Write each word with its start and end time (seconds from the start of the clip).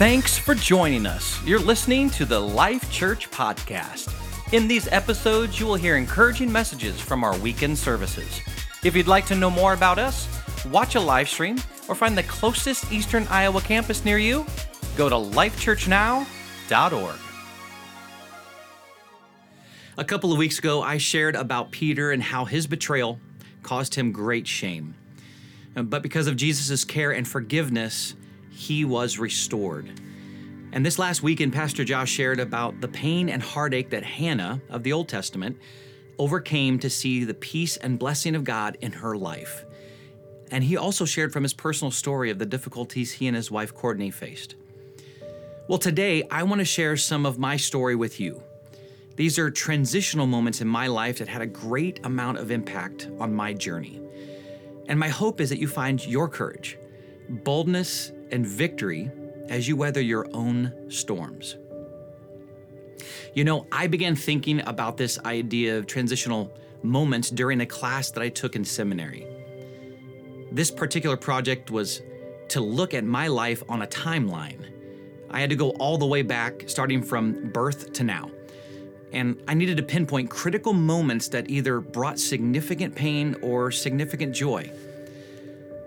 Thanks 0.00 0.38
for 0.38 0.54
joining 0.54 1.04
us. 1.04 1.44
You're 1.44 1.58
listening 1.58 2.08
to 2.12 2.24
the 2.24 2.40
Life 2.40 2.90
Church 2.90 3.30
Podcast. 3.30 4.10
In 4.54 4.66
these 4.66 4.88
episodes, 4.88 5.60
you 5.60 5.66
will 5.66 5.74
hear 5.74 5.98
encouraging 5.98 6.50
messages 6.50 6.98
from 6.98 7.22
our 7.22 7.36
weekend 7.40 7.76
services. 7.76 8.40
If 8.82 8.96
you'd 8.96 9.06
like 9.06 9.26
to 9.26 9.34
know 9.34 9.50
more 9.50 9.74
about 9.74 9.98
us, 9.98 10.26
watch 10.70 10.94
a 10.94 11.00
live 11.00 11.28
stream, 11.28 11.58
or 11.86 11.94
find 11.94 12.16
the 12.16 12.22
closest 12.22 12.90
Eastern 12.90 13.26
Iowa 13.28 13.60
campus 13.60 14.02
near 14.02 14.16
you, 14.16 14.46
go 14.96 15.10
to 15.10 15.16
lifechurchnow.org. 15.16 17.16
A 19.98 20.04
couple 20.06 20.32
of 20.32 20.38
weeks 20.38 20.58
ago, 20.58 20.80
I 20.80 20.96
shared 20.96 21.36
about 21.36 21.72
Peter 21.72 22.10
and 22.10 22.22
how 22.22 22.46
his 22.46 22.66
betrayal 22.66 23.20
caused 23.62 23.96
him 23.96 24.12
great 24.12 24.46
shame. 24.46 24.94
But 25.74 26.02
because 26.02 26.26
of 26.26 26.36
Jesus' 26.36 26.86
care 26.86 27.12
and 27.12 27.28
forgiveness, 27.28 28.14
he 28.60 28.84
was 28.84 29.18
restored. 29.18 29.90
And 30.72 30.84
this 30.84 30.98
last 30.98 31.22
weekend, 31.22 31.54
Pastor 31.54 31.82
Josh 31.82 32.10
shared 32.10 32.38
about 32.38 32.80
the 32.82 32.88
pain 32.88 33.30
and 33.30 33.42
heartache 33.42 33.90
that 33.90 34.04
Hannah 34.04 34.60
of 34.68 34.82
the 34.82 34.92
Old 34.92 35.08
Testament 35.08 35.56
overcame 36.18 36.78
to 36.80 36.90
see 36.90 37.24
the 37.24 37.34
peace 37.34 37.78
and 37.78 37.98
blessing 37.98 38.34
of 38.34 38.44
God 38.44 38.76
in 38.82 38.92
her 38.92 39.16
life. 39.16 39.64
And 40.50 40.62
he 40.62 40.76
also 40.76 41.06
shared 41.06 41.32
from 41.32 41.42
his 41.42 41.54
personal 41.54 41.90
story 41.90 42.28
of 42.30 42.38
the 42.38 42.44
difficulties 42.44 43.12
he 43.12 43.26
and 43.26 43.34
his 43.34 43.50
wife 43.50 43.74
Courtney 43.74 44.10
faced. 44.10 44.56
Well, 45.66 45.78
today 45.78 46.24
I 46.30 46.42
want 46.42 46.58
to 46.58 46.64
share 46.66 46.98
some 46.98 47.24
of 47.24 47.38
my 47.38 47.56
story 47.56 47.96
with 47.96 48.20
you. 48.20 48.42
These 49.16 49.38
are 49.38 49.50
transitional 49.50 50.26
moments 50.26 50.60
in 50.60 50.68
my 50.68 50.86
life 50.86 51.18
that 51.18 51.28
had 51.28 51.40
a 51.40 51.46
great 51.46 52.04
amount 52.04 52.38
of 52.38 52.50
impact 52.50 53.08
on 53.18 53.34
my 53.34 53.54
journey. 53.54 54.00
And 54.86 54.98
my 54.98 55.08
hope 55.08 55.40
is 55.40 55.48
that 55.48 55.58
you 55.58 55.68
find 55.68 56.04
your 56.04 56.28
courage, 56.28 56.76
boldness, 57.30 58.12
and 58.30 58.46
victory 58.46 59.10
as 59.48 59.66
you 59.66 59.76
weather 59.76 60.00
your 60.00 60.26
own 60.34 60.72
storms. 60.88 61.56
You 63.34 63.44
know, 63.44 63.66
I 63.70 63.86
began 63.86 64.16
thinking 64.16 64.60
about 64.66 64.96
this 64.96 65.18
idea 65.20 65.78
of 65.78 65.86
transitional 65.86 66.52
moments 66.82 67.30
during 67.30 67.60
a 67.60 67.66
class 67.66 68.10
that 68.12 68.22
I 68.22 68.28
took 68.28 68.56
in 68.56 68.64
seminary. 68.64 69.26
This 70.52 70.70
particular 70.70 71.16
project 71.16 71.70
was 71.70 72.02
to 72.48 72.60
look 72.60 72.94
at 72.94 73.04
my 73.04 73.28
life 73.28 73.62
on 73.68 73.82
a 73.82 73.86
timeline. 73.86 74.66
I 75.30 75.40
had 75.40 75.50
to 75.50 75.56
go 75.56 75.70
all 75.70 75.96
the 75.96 76.06
way 76.06 76.22
back, 76.22 76.64
starting 76.66 77.02
from 77.02 77.50
birth 77.52 77.92
to 77.94 78.04
now. 78.04 78.30
And 79.12 79.40
I 79.46 79.54
needed 79.54 79.76
to 79.76 79.82
pinpoint 79.82 80.30
critical 80.30 80.72
moments 80.72 81.28
that 81.28 81.48
either 81.48 81.80
brought 81.80 82.18
significant 82.18 82.94
pain 82.94 83.36
or 83.42 83.70
significant 83.70 84.34
joy. 84.34 84.70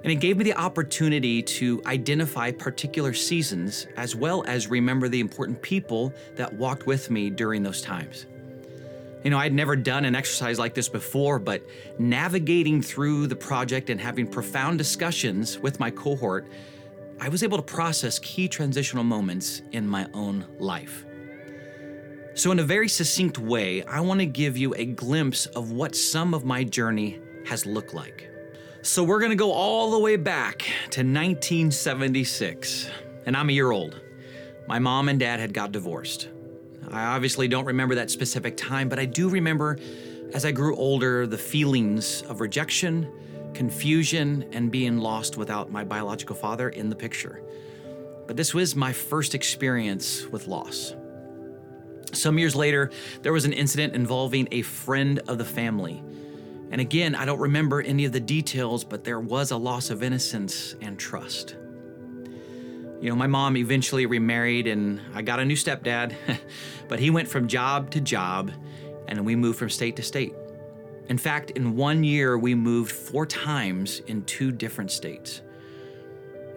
And 0.04 0.12
it 0.12 0.16
gave 0.16 0.38
me 0.38 0.44
the 0.44 0.56
opportunity 0.56 1.42
to 1.42 1.82
identify 1.86 2.52
particular 2.52 3.14
seasons 3.14 3.88
as 3.96 4.16
well 4.16 4.44
as 4.48 4.68
remember 4.68 5.08
the 5.08 5.22
important 5.22 5.62
people 5.62 6.14
that 6.36 6.54
walked 6.54 6.86
with 6.86 7.09
me 7.09 7.30
during 7.30 7.64
those 7.64 7.82
times. 7.82 8.26
You 9.24 9.30
know, 9.30 9.38
I'd 9.38 9.54
never 9.54 9.78
done 9.78 10.04
an 10.04 10.16
exercise 10.16 10.59
like 10.59 10.74
this 10.74 10.90
before, 10.90 11.40
but 11.40 11.66
navigating 11.98 12.81
through 12.81 13.28
the 13.28 13.36
project 13.38 13.90
and 13.90 14.00
having 14.00 14.28
profound 14.28 14.78
discussions 14.78 15.58
with 15.58 15.80
my 15.80 15.90
cohort, 15.90 16.46
I 17.22 17.30
was 17.30 17.42
able 17.42 17.56
to 17.56 17.64
process 17.64 18.20
key 18.20 18.50
transitional 18.50 19.06
moments 19.06 19.62
in 19.72 19.88
my 19.88 20.08
own 20.14 20.46
life. 20.59 21.06
So, 22.34 22.52
in 22.52 22.59
a 22.59 22.64
very 22.64 22.90
succinct 22.90 23.38
way, 23.38 23.84
I 23.84 24.02
want 24.02 24.20
to 24.20 24.26
give 24.26 24.58
you 24.58 24.74
a 24.76 24.86
glimpse 24.86 25.46
of 25.46 25.72
what 25.72 25.96
some 25.96 26.34
of 26.34 26.44
my 26.44 26.66
journey 26.66 27.22
has 27.46 27.66
looked 27.66 27.94
like. 27.94 28.33
So 28.86 29.02
we're 29.02 29.22
gonna 29.22 29.38
go 29.38 29.53
all 29.53 29.92
the 29.92 30.00
way 30.00 30.17
back 30.17 30.64
to 30.92 31.06
1976, 31.06 32.90
and 33.25 33.38
I'm 33.38 33.48
a 33.48 33.53
year 33.53 33.72
old. 33.72 34.02
My 34.67 34.78
mom 34.78 35.08
and 35.08 35.17
dad 35.17 35.40
had 35.40 35.53
got 35.53 35.72
divorced. 35.72 36.28
I 36.92 37.06
obviously 37.06 37.48
don't 37.48 37.64
remember 37.64 37.95
that 37.95 38.12
specific 38.12 38.57
time, 38.57 38.90
but 38.90 39.00
I 39.00 39.06
do 39.06 39.30
remember 39.30 39.80
as 40.34 40.44
I 40.44 40.52
grew 40.52 40.75
older 40.75 41.25
the 41.25 41.38
feelings 41.38 42.24
of 42.24 42.41
rejection, 42.41 43.09
confusion, 43.53 44.50
and 44.52 44.69
being 44.69 44.97
lost 44.97 45.38
without 45.38 45.72
my 45.72 45.86
biological 45.86 46.36
father 46.36 46.68
in 46.68 46.90
the 46.90 46.96
picture. 46.97 47.41
But 48.28 48.36
this 48.36 48.53
was 48.53 48.75
my 48.75 48.91
first 48.91 49.34
experience 49.34 50.28
with 50.28 50.47
loss. 50.47 50.94
Some 52.12 52.38
years 52.38 52.53
later, 52.53 52.91
there 53.22 53.31
was 53.31 53.46
an 53.46 53.53
incident 53.53 53.96
involving 53.96 54.50
a 54.52 54.62
friend 54.62 55.19
of 55.30 55.38
the 55.38 55.46
family 55.46 56.03
and 56.73 56.81
again, 56.81 57.13
I 57.13 57.25
don't 57.25 57.39
remember 57.39 57.84
any 57.84 58.06
of 58.06 58.13
the 58.13 58.19
details, 58.19 58.84
but 58.84 59.03
there 59.03 59.19
was 59.19 59.51
a 59.51 59.57
loss 59.57 59.91
of 59.91 60.01
innocence 60.01 60.73
and 60.81 60.97
trust. 60.97 61.56
You 63.00 63.09
know, 63.11 63.16
my 63.16 63.28
mom 63.28 63.57
eventually 63.57 64.07
remarried 64.07 64.66
and 64.66 65.00
I 65.13 65.22
got 65.22 65.39
a 65.39 65.45
new 65.45 65.56
stepdad, 65.56 66.16
but 66.88 67.00
he 67.00 67.12
went 67.12 67.28
from 67.28 67.47
job 67.47 67.91
to 67.91 68.01
job 68.01 68.51
and 69.07 69.23
we 69.23 69.35
moved 69.35 69.59
from 69.59 69.69
state 69.69 69.95
to 69.97 70.01
state. 70.01 70.33
In 71.09 71.19
fact, 71.19 71.51
in 71.51 71.75
one 71.75 72.03
year, 72.03 72.39
we 72.39 72.56
moved 72.56 72.91
four 72.91 73.28
times 73.28 74.00
in 74.07 74.23
two 74.23 74.51
different 74.51 74.89
states. 74.89 75.44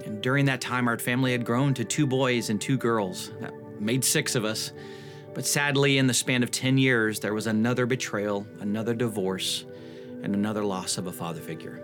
And 0.06 0.22
during 0.22 0.46
that 0.46 0.62
time, 0.62 0.88
our 0.88 0.98
family 0.98 1.32
had 1.32 1.44
grown 1.44 1.74
to 1.74 1.84
two 1.84 2.06
boys 2.06 2.48
and 2.48 2.58
two 2.58 2.78
girls. 2.78 3.32
That 3.40 3.52
made 3.78 4.02
six 4.02 4.34
of 4.34 4.46
us. 4.46 4.72
But 5.34 5.44
sadly, 5.44 5.98
in 5.98 6.06
the 6.06 6.14
span 6.14 6.42
of 6.42 6.50
10 6.50 6.78
years, 6.78 7.20
there 7.20 7.34
was 7.34 7.46
another 7.46 7.84
betrayal, 7.84 8.46
another 8.60 8.94
divorce, 8.94 9.66
and 10.22 10.34
another 10.34 10.64
loss 10.64 10.98
of 10.98 11.06
a 11.06 11.12
father 11.12 11.40
figure. 11.40 11.82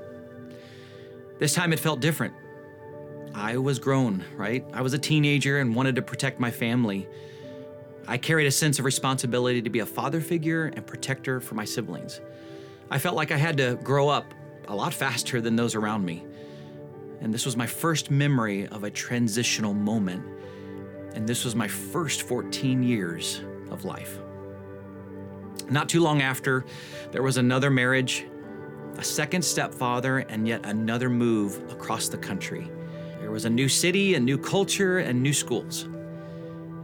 This 1.38 1.54
time 1.54 1.72
it 1.72 1.80
felt 1.80 2.00
different. 2.00 2.34
I 3.34 3.56
was 3.56 3.78
grown, 3.78 4.24
right? 4.36 4.64
I 4.72 4.82
was 4.82 4.94
a 4.94 4.98
teenager 4.98 5.58
and 5.58 5.74
wanted 5.74 5.96
to 5.96 6.02
protect 6.02 6.38
my 6.38 6.50
family. 6.50 7.08
I 8.06 8.18
carried 8.18 8.46
a 8.46 8.50
sense 8.50 8.78
of 8.78 8.84
responsibility 8.84 9.62
to 9.62 9.70
be 9.70 9.78
a 9.78 9.86
father 9.86 10.20
figure 10.20 10.66
and 10.66 10.86
protector 10.86 11.40
for 11.40 11.54
my 11.54 11.64
siblings. 11.64 12.20
I 12.90 12.98
felt 12.98 13.16
like 13.16 13.30
I 13.30 13.36
had 13.36 13.56
to 13.56 13.78
grow 13.82 14.08
up 14.08 14.34
a 14.68 14.76
lot 14.76 14.92
faster 14.92 15.40
than 15.40 15.56
those 15.56 15.74
around 15.74 16.04
me. 16.04 16.24
And 17.20 17.32
this 17.32 17.46
was 17.46 17.56
my 17.56 17.66
first 17.66 18.10
memory 18.10 18.66
of 18.68 18.84
a 18.84 18.90
transitional 18.90 19.72
moment. 19.72 20.24
And 21.14 21.26
this 21.26 21.44
was 21.44 21.54
my 21.54 21.68
first 21.68 22.22
14 22.22 22.82
years 22.82 23.40
of 23.70 23.84
life. 23.84 24.18
Not 25.72 25.88
too 25.88 26.02
long 26.02 26.20
after, 26.20 26.66
there 27.12 27.22
was 27.22 27.38
another 27.38 27.70
marriage, 27.70 28.26
a 28.98 29.02
second 29.02 29.42
stepfather, 29.42 30.18
and 30.18 30.46
yet 30.46 30.66
another 30.66 31.08
move 31.08 31.64
across 31.72 32.10
the 32.10 32.18
country. 32.18 32.70
There 33.20 33.30
was 33.30 33.46
a 33.46 33.50
new 33.50 33.70
city, 33.70 34.14
a 34.14 34.20
new 34.20 34.36
culture, 34.36 34.98
and 34.98 35.22
new 35.22 35.32
schools. 35.32 35.84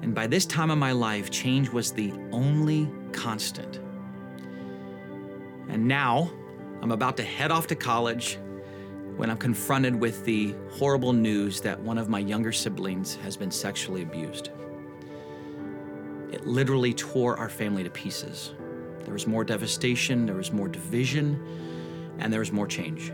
And 0.01 0.15
by 0.15 0.27
this 0.27 0.47
time 0.47 0.71
of 0.71 0.79
my 0.79 0.93
life, 0.93 1.31
change 1.31 1.69
was 1.69 1.93
the 1.93 2.15
only 2.33 2.91
constant. 3.13 3.79
And 5.69 5.87
now, 5.87 6.31
I'm 6.81 6.93
about 6.93 7.19
to 7.19 7.23
head 7.23 7.51
off 7.51 7.67
to 7.67 7.75
college 7.75 8.39
when 9.19 9.29
I'm 9.29 9.37
confronted 9.37 10.01
with 10.01 10.25
the 10.25 10.55
horrible 10.71 11.13
news 11.13 11.61
that 11.61 11.79
one 11.79 11.99
of 11.99 12.09
my 12.09 12.21
younger 12.21 12.53
siblings 12.53 13.17
has 13.17 13.37
been 13.37 13.51
sexually 13.51 14.01
abused. 14.01 14.49
It 16.33 16.47
literally 16.47 16.95
tore 16.95 17.37
our 17.37 17.51
family 17.51 17.85
to 17.85 17.91
pieces. 17.91 18.55
There 19.09 19.15
was 19.15 19.27
more 19.27 19.43
devastation, 19.43 20.27
there 20.27 20.35
was 20.35 20.53
more 20.53 20.69
division, 20.69 21.43
and 22.19 22.31
there 22.31 22.41
was 22.41 22.53
more 22.53 22.67
change. 22.67 23.11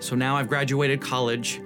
So 0.00 0.14
now 0.14 0.36
I've 0.36 0.50
graduated 0.50 1.00
college 1.00 1.62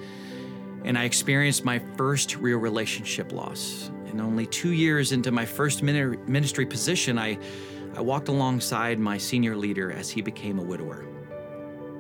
and 0.85 0.97
I 0.97 1.07
experienced 1.07 1.65
my 1.65 1.81
first 1.97 2.37
real 2.37 2.59
relationship 2.59 3.33
loss. 3.33 3.91
And 4.07 4.21
only 4.21 4.47
two 4.47 4.71
years 4.71 5.11
into 5.11 5.33
my 5.33 5.45
first 5.45 5.83
ministry 5.83 6.65
position, 6.65 7.19
I, 7.19 7.37
I 7.97 8.01
walked 8.01 8.29
alongside 8.29 9.01
my 9.01 9.19
senior 9.19 9.57
leader 9.57 9.91
as 9.91 10.09
he 10.09 10.23
became 10.23 10.61
a 10.61 10.63
widower. 10.63 11.05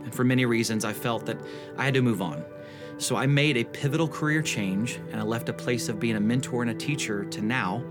And 0.04 0.14
for 0.14 0.22
many 0.22 0.46
reasons, 0.46 0.84
I 0.84 0.92
felt 0.92 1.26
that 1.26 1.40
I 1.76 1.86
had 1.86 1.94
to 1.94 2.02
move 2.02 2.22
on. 2.22 2.44
So 2.98 3.16
I 3.16 3.26
made 3.26 3.56
a 3.56 3.64
pivotal 3.64 4.06
career 4.06 4.42
change 4.42 5.00
and 5.10 5.16
I 5.16 5.24
left 5.24 5.48
a 5.48 5.52
place 5.52 5.88
of 5.88 5.98
being 5.98 6.14
a 6.14 6.20
mentor 6.20 6.62
and 6.62 6.70
a 6.70 6.74
teacher 6.74 7.24
to 7.24 7.42
now 7.42 7.82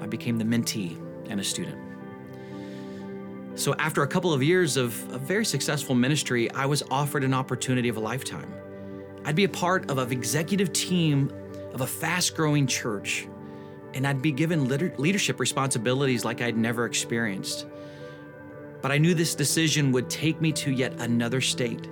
I 0.00 0.06
became 0.06 0.38
the 0.38 0.44
mentee 0.44 1.09
and 1.30 1.40
a 1.40 1.44
student. 1.44 1.78
So, 3.54 3.74
after 3.78 4.02
a 4.02 4.06
couple 4.06 4.32
of 4.32 4.42
years 4.42 4.76
of 4.76 4.94
a 5.12 5.18
very 5.18 5.44
successful 5.44 5.94
ministry, 5.94 6.50
I 6.52 6.66
was 6.66 6.82
offered 6.90 7.24
an 7.24 7.34
opportunity 7.34 7.88
of 7.88 7.96
a 7.96 8.00
lifetime. 8.00 8.52
I'd 9.24 9.36
be 9.36 9.44
a 9.44 9.48
part 9.48 9.90
of 9.90 9.98
an 9.98 10.10
executive 10.12 10.72
team 10.72 11.30
of 11.74 11.82
a 11.82 11.86
fast 11.86 12.34
growing 12.34 12.66
church, 12.66 13.28
and 13.92 14.06
I'd 14.06 14.22
be 14.22 14.32
given 14.32 14.68
leadership 14.68 15.40
responsibilities 15.40 16.24
like 16.24 16.40
I'd 16.40 16.56
never 16.56 16.86
experienced. 16.86 17.66
But 18.80 18.92
I 18.92 18.98
knew 18.98 19.14
this 19.14 19.34
decision 19.34 19.92
would 19.92 20.08
take 20.08 20.40
me 20.40 20.52
to 20.52 20.70
yet 20.70 20.98
another 21.00 21.40
state. 21.40 21.86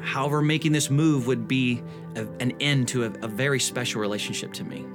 However, 0.00 0.40
making 0.40 0.72
this 0.72 0.88
move 0.88 1.26
would 1.26 1.46
be 1.46 1.82
a, 2.16 2.26
an 2.40 2.52
end 2.60 2.88
to 2.88 3.04
a, 3.04 3.10
a 3.22 3.28
very 3.28 3.60
special 3.60 4.00
relationship 4.00 4.52
to 4.54 4.64
me. 4.64 4.86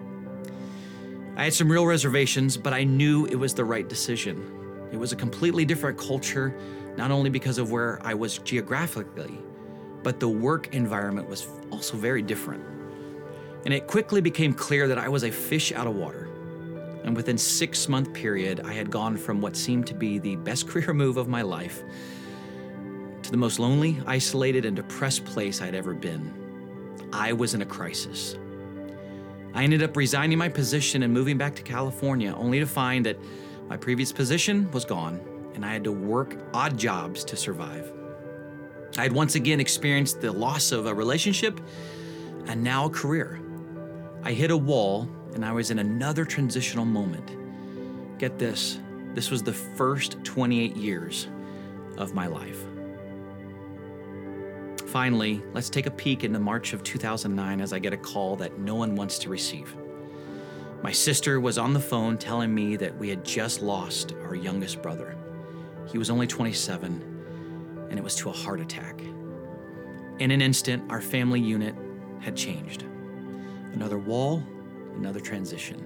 I 1.38 1.44
had 1.44 1.54
some 1.54 1.70
real 1.70 1.86
reservations, 1.86 2.56
but 2.56 2.74
I 2.74 2.86
knew 2.86 3.26
it 3.26 3.36
was 3.36 3.54
the 3.54 3.66
right 3.66 3.88
decision. 3.88 4.88
It 4.92 4.98
was 4.98 5.12
a 5.12 5.18
completely 5.18 5.66
different 5.66 5.98
culture, 5.98 6.56
not 6.96 7.12
only 7.12 7.30
because 7.30 7.58
of 7.58 7.72
where 7.72 8.00
I 8.02 8.14
was 8.14 8.38
geographically, 8.38 9.38
but 10.02 10.22
the 10.22 10.30
work 10.30 10.74
environment 10.74 11.28
was 11.28 11.48
also 11.72 11.98
very 11.98 12.22
different. 12.22 12.64
And 13.66 13.74
it 13.74 13.88
quickly 13.88 14.22
became 14.22 14.54
clear 14.54 14.88
that 14.88 14.98
I 14.98 15.10
was 15.10 15.24
a 15.24 15.32
fish 15.32 15.74
out 15.74 15.88
of 15.88 15.96
water. 15.96 16.30
And 17.04 17.16
within 17.16 17.38
six 17.38 17.90
month 17.90 18.14
period, 18.14 18.62
I 18.62 18.72
had 18.72 18.90
gone 18.90 19.18
from 19.18 19.42
what 19.42 19.58
seemed 19.58 19.88
to 19.88 19.94
be 19.94 20.20
the 20.20 20.38
best 20.38 20.68
career 20.70 20.94
move 20.94 21.18
of 21.18 21.28
my 21.28 21.42
life 21.42 21.84
to 23.24 23.31
the 23.31 23.38
most 23.38 23.60
lonely, 23.60 24.00
isolated, 24.06 24.66
and 24.66 24.76
depressed 24.76 25.26
place 25.26 25.62
I'd 25.62 25.76
ever 25.76 25.94
been. 25.94 26.31
I 27.12 27.34
was 27.34 27.56
in 27.56 27.62
a 27.62 27.66
crisis. 27.66 28.38
I 29.56 29.63
ended 29.63 29.81
up 29.81 29.96
resigning 29.96 30.38
my 30.38 30.50
position 30.50 31.02
and 31.04 31.13
moving 31.13 31.38
back 31.38 31.56
to 31.56 31.63
California, 31.63 32.36
only 32.36 32.60
to 32.60 32.68
find 32.68 33.06
that 33.06 33.18
my 33.69 33.78
previous 33.78 34.12
position 34.12 34.69
was 34.72 34.84
gone 34.84 35.22
and 35.56 35.66
I 35.66 35.72
had 35.72 35.86
to 35.86 35.94
work 35.94 36.38
odd 36.54 36.78
jobs 36.78 37.24
to 37.24 37.38
survive. 37.38 37.92
I 38.98 39.04
had 39.04 39.13
once 39.13 39.36
again 39.36 39.62
experienced 39.62 40.19
the 40.19 40.31
loss 40.31 40.74
of 40.74 40.86
a 40.86 40.94
relationship 40.94 41.62
and 42.48 42.62
now 42.62 42.86
a 42.86 42.90
career. 42.90 43.40
I 44.24 44.34
hit 44.34 44.52
a 44.52 44.57
wall 44.57 45.10
and 45.34 45.46
I 45.46 45.54
was 45.54 45.72
in 45.72 45.80
another 45.80 46.25
transitional 46.25 46.86
moment. 46.86 47.31
Get 48.19 48.38
this 48.38 48.80
this 49.13 49.31
was 49.31 49.42
the 49.42 49.54
first 49.54 50.22
28 50.25 50.75
years 50.75 51.30
of 51.98 52.13
my 52.13 52.28
life. 52.28 52.62
Finally, 54.95 55.44
let's 55.53 55.69
take 55.69 55.88
a 55.88 55.92
peek 55.92 56.24
into 56.24 56.39
March 56.39 56.71
of 56.71 56.81
2009 56.81 57.59
as 57.59 57.74
I 57.74 57.80
get 57.80 57.92
a 57.92 57.97
call 57.97 58.38
that 58.38 58.59
no 58.59 58.75
one 58.75 58.95
wants 58.95 59.19
to 59.19 59.30
receive. 59.30 59.75
My 60.83 60.94
sister 60.94 61.42
was 61.42 61.57
on 61.57 61.74
the 61.74 61.81
phone 61.81 62.18
telling 62.18 62.56
me 62.56 62.77
that 62.77 62.97
we 62.97 63.09
had 63.09 63.25
just 63.25 63.62
lost 63.62 64.13
our 64.24 64.36
youngest 64.36 64.81
brother. 64.81 65.18
He 65.92 65.97
was 65.97 66.09
only 66.09 66.27
27, 66.27 67.88
and 67.89 68.00
it 68.00 68.01
was 68.01 68.15
to 68.15 68.30
a 68.30 68.31
heart 68.31 68.62
attack. 68.62 69.01
In 70.19 70.31
an 70.31 70.42
instant, 70.42 70.89
our 70.89 71.01
family 71.01 71.42
unit 71.42 71.75
had 72.21 72.38
changed. 72.38 72.86
Another 73.74 73.97
wall, 73.97 74.42
another 74.95 75.19
transition. 75.19 75.86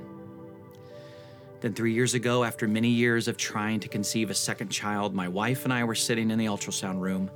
Then, 1.62 1.74
three 1.74 1.94
years 1.94 2.14
ago, 2.14 2.44
after 2.44 2.68
many 2.68 2.90
years 2.90 3.28
of 3.28 3.38
trying 3.38 3.80
to 3.80 3.90
conceive 3.90 4.30
a 4.30 4.36
second 4.36 4.70
child, 4.70 5.16
my 5.16 5.28
wife 5.28 5.64
and 5.64 5.74
I 5.74 5.84
were 5.84 5.96
sitting 5.96 6.30
in 6.30 6.38
the 6.38 6.46
ultrasound 6.46 7.00
room, 7.00 7.32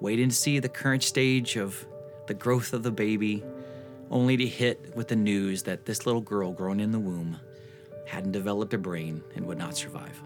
waiting 0.00 0.28
to 0.30 0.34
see 0.34 0.58
the 0.58 0.68
current 0.68 1.02
stage 1.02 1.56
of 1.56 1.86
the 2.26 2.34
growth 2.34 2.72
of 2.72 2.82
the 2.82 2.90
baby, 2.90 3.44
only 4.10 4.36
to 4.36 4.46
hit 4.46 4.94
with 4.96 5.08
the 5.08 5.16
news 5.16 5.62
that 5.64 5.84
this 5.84 6.06
little 6.06 6.20
girl 6.20 6.52
growing 6.52 6.80
in 6.80 6.90
the 6.90 6.98
womb 6.98 7.38
hadn't 8.06 8.32
developed 8.32 8.74
a 8.74 8.78
brain 8.78 9.22
and 9.36 9.46
would 9.46 9.58
not 9.58 9.76
survive. 9.76 10.20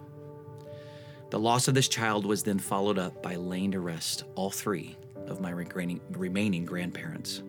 The 1.31 1.39
loss 1.39 1.69
of 1.69 1.75
this 1.75 1.89
child 1.89 2.25
was 2.25 2.43
then 2.43 2.59
followed 2.59 2.99
up 2.99 3.23
by 3.23 3.35
laying 3.35 3.73
to 3.73 3.81
rest 3.81 4.25
all 4.35 4.51
three 4.51 4.97
of 5.27 5.41
my 5.41 5.51
remaining 5.51 6.65
grandparents. 6.65 7.43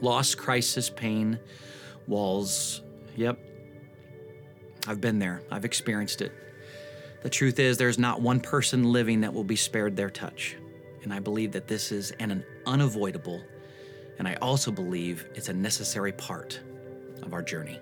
Loss, 0.00 0.34
crisis, 0.34 0.90
pain, 0.90 1.38
walls. 2.06 2.82
Yep. 3.16 3.38
I've 4.88 5.00
been 5.00 5.18
there, 5.18 5.42
I've 5.50 5.64
experienced 5.64 6.22
it. 6.22 6.32
The 7.22 7.30
truth 7.30 7.60
is, 7.60 7.78
there's 7.78 7.98
not 7.98 8.20
one 8.20 8.40
person 8.40 8.92
living 8.92 9.20
that 9.20 9.32
will 9.32 9.44
be 9.44 9.54
spared 9.54 9.96
their 9.96 10.10
touch. 10.10 10.56
And 11.02 11.12
I 11.12 11.18
believe 11.18 11.52
that 11.52 11.66
this 11.66 11.92
is 11.92 12.12
an 12.12 12.44
unavoidable, 12.66 13.42
and 14.18 14.28
I 14.28 14.34
also 14.36 14.70
believe 14.70 15.26
it's 15.34 15.48
a 15.48 15.52
necessary 15.52 16.12
part 16.12 16.60
of 17.22 17.32
our 17.32 17.42
journey. 17.42 17.80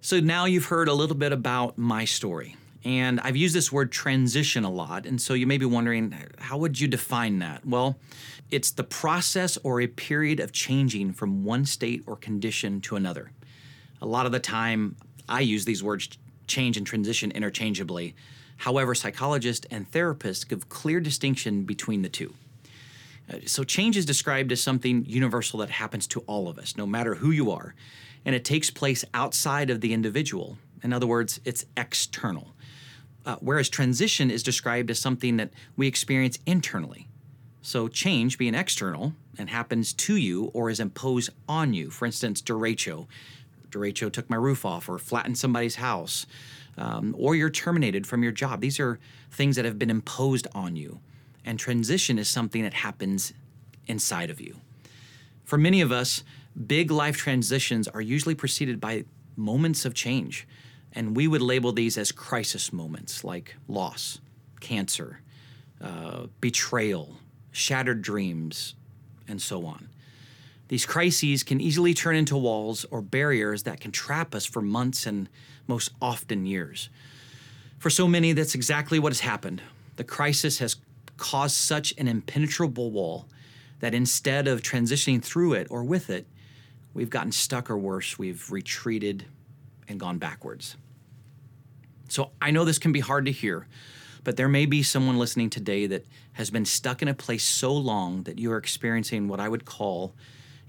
So 0.00 0.20
now 0.20 0.44
you've 0.44 0.66
heard 0.66 0.88
a 0.88 0.92
little 0.92 1.16
bit 1.16 1.32
about 1.32 1.78
my 1.78 2.04
story. 2.04 2.56
And 2.84 3.20
I've 3.20 3.36
used 3.36 3.54
this 3.54 3.72
word 3.72 3.90
transition 3.90 4.64
a 4.64 4.70
lot. 4.70 5.06
And 5.06 5.18
so 5.18 5.32
you 5.32 5.46
may 5.46 5.56
be 5.56 5.64
wondering, 5.64 6.14
how 6.38 6.58
would 6.58 6.78
you 6.78 6.86
define 6.86 7.38
that? 7.38 7.64
Well, 7.64 7.98
it's 8.50 8.72
the 8.72 8.84
process 8.84 9.56
or 9.62 9.80
a 9.80 9.86
period 9.86 10.40
of 10.40 10.52
changing 10.52 11.14
from 11.14 11.44
one 11.44 11.64
state 11.64 12.02
or 12.06 12.16
condition 12.16 12.82
to 12.82 12.96
another. 12.96 13.32
A 14.02 14.06
lot 14.06 14.26
of 14.26 14.32
the 14.32 14.40
time, 14.40 14.96
I 15.26 15.40
use 15.40 15.64
these 15.64 15.82
words 15.82 16.10
change 16.46 16.76
and 16.76 16.86
transition 16.86 17.30
interchangeably. 17.30 18.14
However, 18.64 18.94
psychologists 18.94 19.66
and 19.70 19.90
therapists 19.90 20.46
give 20.46 20.68
clear 20.68 21.00
distinction 21.00 21.64
between 21.64 22.02
the 22.02 22.08
two. 22.08 22.34
Uh, 23.32 23.38
so, 23.46 23.64
change 23.64 23.96
is 23.96 24.04
described 24.04 24.52
as 24.52 24.60
something 24.60 25.04
universal 25.06 25.60
that 25.60 25.70
happens 25.70 26.06
to 26.08 26.20
all 26.20 26.48
of 26.48 26.58
us, 26.58 26.76
no 26.76 26.86
matter 26.86 27.14
who 27.14 27.30
you 27.30 27.50
are 27.50 27.74
and 28.24 28.34
it 28.34 28.44
takes 28.44 28.70
place 28.70 29.04
outside 29.12 29.70
of 29.70 29.80
the 29.80 29.92
individual. 29.92 30.56
In 30.82 30.92
other 30.92 31.06
words, 31.06 31.40
it's 31.44 31.64
external. 31.76 32.54
Uh, 33.26 33.36
whereas 33.40 33.68
transition 33.68 34.30
is 34.30 34.42
described 34.42 34.90
as 34.90 34.98
something 34.98 35.36
that 35.38 35.50
we 35.76 35.86
experience 35.86 36.38
internally. 36.46 37.08
So, 37.62 37.88
change 37.88 38.36
being 38.36 38.54
external 38.54 39.14
and 39.38 39.48
happens 39.48 39.94
to 39.94 40.16
you 40.16 40.50
or 40.52 40.68
is 40.68 40.80
imposed 40.80 41.30
on 41.48 41.72
you. 41.72 41.90
For 41.90 42.04
instance, 42.04 42.42
derecho. 42.42 43.06
Derecho 43.70 44.12
took 44.12 44.28
my 44.28 44.36
roof 44.36 44.66
off 44.66 44.88
or 44.88 44.98
flattened 44.98 45.38
somebody's 45.38 45.76
house, 45.76 46.26
um, 46.76 47.14
or 47.18 47.34
you're 47.34 47.50
terminated 47.50 48.06
from 48.06 48.22
your 48.22 48.32
job. 48.32 48.60
These 48.60 48.80
are 48.80 48.98
things 49.30 49.56
that 49.56 49.64
have 49.64 49.78
been 49.78 49.90
imposed 49.90 50.46
on 50.54 50.76
you. 50.76 51.00
And 51.44 51.58
transition 51.58 52.18
is 52.18 52.28
something 52.28 52.62
that 52.62 52.74
happens 52.74 53.32
inside 53.86 54.30
of 54.30 54.40
you. 54.40 54.56
For 55.44 55.58
many 55.58 55.80
of 55.80 55.92
us, 55.92 56.24
big 56.66 56.90
life 56.90 57.16
transitions 57.16 57.86
are 57.88 58.00
usually 58.00 58.34
preceded 58.34 58.80
by 58.80 59.04
moments 59.36 59.84
of 59.84 59.94
change. 59.94 60.46
And 60.92 61.16
we 61.16 61.28
would 61.28 61.42
label 61.42 61.72
these 61.72 61.98
as 61.98 62.12
crisis 62.12 62.72
moments 62.72 63.24
like 63.24 63.56
loss, 63.68 64.20
cancer, 64.60 65.20
uh, 65.80 66.26
betrayal, 66.40 67.16
shattered 67.50 68.00
dreams, 68.00 68.74
and 69.28 69.40
so 69.42 69.66
on. 69.66 69.88
These 70.68 70.86
crises 70.86 71.42
can 71.42 71.60
easily 71.60 71.92
turn 71.94 72.16
into 72.16 72.36
walls 72.36 72.86
or 72.90 73.02
barriers 73.02 73.64
that 73.64 73.80
can 73.80 73.92
trap 73.92 74.34
us 74.34 74.46
for 74.46 74.62
months 74.62 75.06
and 75.06 75.28
most 75.66 75.90
often 76.00 76.46
years. 76.46 76.88
For 77.78 77.90
so 77.90 78.08
many, 78.08 78.32
that's 78.32 78.54
exactly 78.54 78.98
what 78.98 79.12
has 79.12 79.20
happened. 79.20 79.60
The 79.96 80.04
crisis 80.04 80.58
has 80.58 80.76
caused 81.16 81.54
such 81.54 81.92
an 81.98 82.08
impenetrable 82.08 82.90
wall 82.90 83.26
that 83.80 83.94
instead 83.94 84.48
of 84.48 84.62
transitioning 84.62 85.22
through 85.22 85.52
it 85.52 85.66
or 85.70 85.84
with 85.84 86.08
it, 86.08 86.26
we've 86.94 87.10
gotten 87.10 87.32
stuck 87.32 87.70
or 87.70 87.76
worse, 87.76 88.18
we've 88.18 88.50
retreated 88.50 89.26
and 89.86 90.00
gone 90.00 90.18
backwards. 90.18 90.76
So 92.08 92.30
I 92.40 92.50
know 92.50 92.64
this 92.64 92.78
can 92.78 92.92
be 92.92 93.00
hard 93.00 93.26
to 93.26 93.32
hear, 93.32 93.66
but 94.22 94.36
there 94.36 94.48
may 94.48 94.64
be 94.64 94.82
someone 94.82 95.18
listening 95.18 95.50
today 95.50 95.86
that 95.86 96.06
has 96.32 96.50
been 96.50 96.64
stuck 96.64 97.02
in 97.02 97.08
a 97.08 97.14
place 97.14 97.44
so 97.44 97.72
long 97.74 98.22
that 98.22 98.38
you 98.38 98.50
are 98.52 98.56
experiencing 98.56 99.28
what 99.28 99.40
I 99.40 99.48
would 99.48 99.64
call 99.64 100.14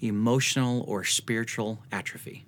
emotional 0.01 0.83
or 0.87 1.03
spiritual 1.03 1.79
atrophy. 1.91 2.45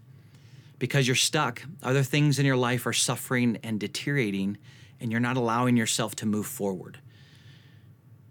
Because 0.80 1.08
you're 1.08 1.16
stuck, 1.16 1.64
other 1.82 2.04
things 2.04 2.38
in 2.40 2.46
your 2.46 2.56
life 2.56 2.86
are 2.86 2.94
suffering 2.94 3.58
and 3.64 3.80
deteriorating, 3.80 4.58
and 5.00 5.12
you're 5.12 5.20
not 5.20 5.38
allowing 5.38 5.76
yourself 5.76 6.16
to 6.18 6.26
move 6.26 6.46
forward. 6.46 7.00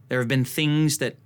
There 0.09 0.21
have 0.21 0.29
been 0.29 0.45
things 0.45 0.99
that 0.99 1.17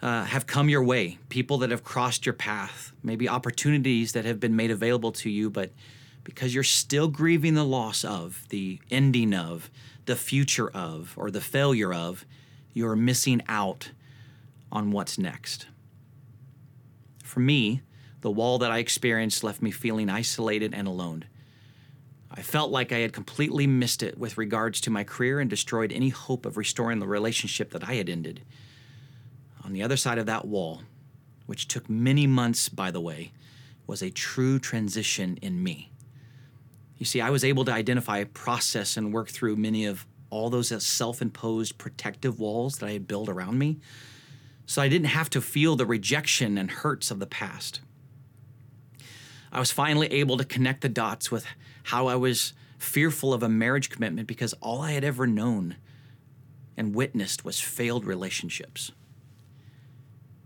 uh, 0.00 0.24
have 0.24 0.46
come 0.46 0.68
your 0.68 0.82
way, 0.82 1.18
people 1.28 1.58
that 1.58 1.70
have 1.70 1.82
crossed 1.82 2.24
your 2.24 2.32
path, 2.32 2.92
maybe 3.02 3.28
opportunities 3.28 4.12
that 4.12 4.24
have 4.24 4.38
been 4.38 4.54
made 4.54 4.70
available 4.70 5.10
to 5.12 5.30
you, 5.30 5.50
but 5.50 5.72
because 6.22 6.54
you're 6.54 6.62
still 6.62 7.08
grieving 7.08 7.54
the 7.54 7.64
loss 7.64 8.04
of, 8.04 8.44
the 8.50 8.78
ending 8.90 9.34
of, 9.34 9.70
the 10.04 10.14
future 10.14 10.70
of, 10.70 11.14
or 11.16 11.30
the 11.30 11.40
failure 11.40 11.92
of, 11.92 12.24
you're 12.72 12.94
missing 12.94 13.42
out 13.48 13.90
on 14.70 14.90
what's 14.90 15.18
next. 15.18 15.66
For 17.28 17.40
me, 17.40 17.82
the 18.22 18.30
wall 18.30 18.56
that 18.58 18.70
I 18.70 18.78
experienced 18.78 19.44
left 19.44 19.60
me 19.60 19.70
feeling 19.70 20.08
isolated 20.08 20.72
and 20.72 20.88
alone. 20.88 21.26
I 22.30 22.40
felt 22.40 22.70
like 22.70 22.90
I 22.90 23.00
had 23.00 23.12
completely 23.12 23.66
missed 23.66 24.02
it 24.02 24.16
with 24.16 24.38
regards 24.38 24.80
to 24.80 24.90
my 24.90 25.04
career 25.04 25.38
and 25.38 25.50
destroyed 25.50 25.92
any 25.92 26.08
hope 26.08 26.46
of 26.46 26.56
restoring 26.56 27.00
the 27.00 27.06
relationship 27.06 27.70
that 27.72 27.86
I 27.86 27.96
had 27.96 28.08
ended 28.08 28.40
on 29.62 29.74
the 29.74 29.82
other 29.82 29.98
side 29.98 30.16
of 30.16 30.24
that 30.24 30.46
wall, 30.46 30.84
which 31.44 31.68
took 31.68 31.90
many 31.90 32.26
months, 32.26 32.70
by 32.70 32.90
the 32.90 33.00
way, 33.00 33.32
was 33.86 34.00
a 34.00 34.08
true 34.08 34.58
transition 34.58 35.38
in 35.42 35.62
me. 35.62 35.92
You 36.96 37.04
see, 37.04 37.20
I 37.20 37.28
was 37.28 37.44
able 37.44 37.66
to 37.66 37.72
identify, 37.72 38.24
process, 38.24 38.96
and 38.96 39.12
work 39.12 39.28
through 39.28 39.56
many 39.56 39.84
of 39.84 40.06
all 40.30 40.48
those 40.48 40.82
self 40.82 41.20
imposed 41.20 41.76
protective 41.76 42.40
walls 42.40 42.78
that 42.78 42.86
I 42.86 42.92
had 42.92 43.06
built 43.06 43.28
around 43.28 43.58
me. 43.58 43.80
So 44.68 44.82
I 44.82 44.88
didn't 44.88 45.06
have 45.06 45.30
to 45.30 45.40
feel 45.40 45.76
the 45.76 45.86
rejection 45.86 46.58
and 46.58 46.70
hurts 46.70 47.10
of 47.10 47.20
the 47.20 47.26
past. 47.26 47.80
I 49.50 49.60
was 49.60 49.72
finally 49.72 50.08
able 50.08 50.36
to 50.36 50.44
connect 50.44 50.82
the 50.82 50.90
dots 50.90 51.30
with 51.30 51.46
how 51.84 52.06
I 52.06 52.16
was 52.16 52.52
fearful 52.76 53.32
of 53.32 53.42
a 53.42 53.48
marriage 53.48 53.88
commitment 53.88 54.28
because 54.28 54.52
all 54.60 54.82
I 54.82 54.92
had 54.92 55.04
ever 55.04 55.26
known 55.26 55.76
and 56.76 56.94
witnessed 56.94 57.46
was 57.46 57.58
failed 57.58 58.04
relationships. 58.04 58.92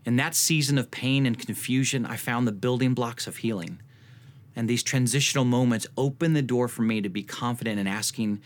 In 0.04 0.14
that 0.16 0.36
season 0.36 0.78
of 0.78 0.92
pain 0.92 1.26
and 1.26 1.36
confusion, 1.36 2.06
I 2.06 2.14
found 2.14 2.46
the 2.46 2.52
building 2.52 2.94
blocks 2.94 3.26
of 3.26 3.38
healing. 3.38 3.80
And 4.54 4.70
these 4.70 4.84
transitional 4.84 5.44
moments 5.44 5.88
opened 5.96 6.36
the 6.36 6.42
door 6.42 6.68
for 6.68 6.82
me 6.82 7.00
to 7.00 7.08
be 7.08 7.24
confident 7.24 7.80
in 7.80 7.88
asking 7.88 8.40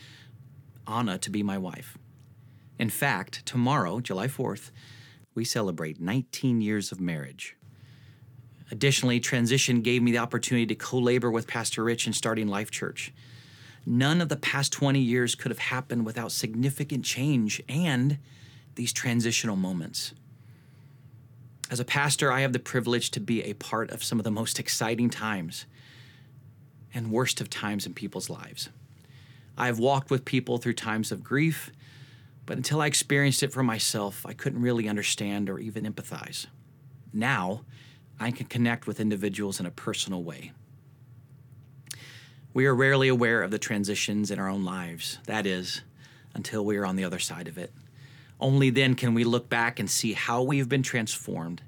Anna 0.87 1.19
to 1.19 1.29
be 1.29 1.43
my 1.43 1.59
wife. 1.59 1.99
In 2.79 2.89
fact, 2.89 3.45
tomorrow, 3.45 3.99
July 3.99 4.27
4th, 4.27 4.71
we 5.37 5.45
celebrate 5.45 6.01
19 6.01 6.61
years 6.61 6.91
of 6.91 6.99
marriage. 6.99 7.55
Additionally, 8.71 9.19
transition 9.19 9.81
gave 9.81 10.01
me 10.01 10.11
the 10.11 10.17
opportunity 10.17 10.65
to 10.65 10.75
co 10.75 10.97
labor 10.97 11.29
with 11.29 11.47
Pastor 11.47 11.83
Rich 11.83 12.07
in 12.07 12.11
starting 12.11 12.47
Life 12.47 12.71
Church. 12.71 13.13
None 13.85 14.19
of 14.19 14.29
the 14.29 14.35
past 14.35 14.73
20 14.73 14.99
years 14.99 15.35
could 15.35 15.51
have 15.51 15.59
happened 15.59 16.07
without 16.07 16.31
significant 16.31 17.05
change 17.05 17.61
and 17.69 18.17
these 18.75 18.91
transitional 18.91 19.55
moments. 19.55 20.13
As 21.69 21.79
a 21.79 21.85
pastor, 21.85 22.31
I 22.31 22.41
have 22.41 22.51
the 22.51 22.59
privilege 22.59 23.11
to 23.11 23.19
be 23.19 23.43
a 23.43 23.53
part 23.53 23.91
of 23.91 24.03
some 24.03 24.19
of 24.19 24.23
the 24.23 24.31
most 24.31 24.59
exciting 24.59 25.09
times 25.09 25.65
and 26.95 27.11
worst 27.11 27.39
of 27.41 27.49
times 27.49 27.85
in 27.85 27.93
people's 27.93 28.29
lives. 28.29 28.69
I 29.55 29.67
have 29.67 29.77
walked 29.77 30.09
with 30.09 30.25
people 30.25 30.57
through 30.57 30.73
times 30.73 31.11
of 31.11 31.23
grief, 31.23 31.71
but 32.47 32.55
until 32.55 32.81
I 32.81 32.87
experienced 32.87 33.43
it 33.43 33.51
for 33.51 33.61
myself, 33.61 34.25
I 34.25 34.31
couldn't 34.31 34.61
really 34.61 34.87
understand 34.87 35.49
or 35.49 35.59
even 35.59 35.83
empathize. 35.83 36.47
Now, 37.13 37.65
I 38.19 38.31
can 38.31 38.47
connect 38.47 38.87
with 38.87 39.01
individuals 39.01 39.59
in 39.59 39.65
a 39.65 39.71
personal 39.71 40.23
way. 40.23 40.53
We 42.53 42.65
are 42.65 42.73
rarely 42.73 43.09
aware 43.09 43.43
of 43.43 43.51
the 43.51 43.59
transitions 43.59 44.31
in 44.31 44.39
our 44.39 44.47
own 44.47 44.63
lives, 44.63 45.19
that 45.25 45.45
is, 45.45 45.81
until 46.33 46.65
we 46.65 46.77
are 46.77 46.85
on 46.85 46.95
the 46.95 47.03
other 47.03 47.19
side 47.19 47.49
of 47.49 47.57
it. 47.57 47.73
Only 48.39 48.69
then 48.69 48.95
can 48.95 49.13
we 49.13 49.25
look 49.25 49.49
back 49.49 49.77
and 49.77 49.89
see 49.89 50.13
how 50.13 50.41
we 50.41 50.57
have 50.59 50.69
been 50.69 50.83
transformed. 50.83 51.61